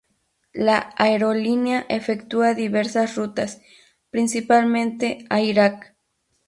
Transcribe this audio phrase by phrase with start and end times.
[0.53, 3.61] La aerolínea efectúa diversas rutas,
[4.09, 5.95] principalmente a Irak.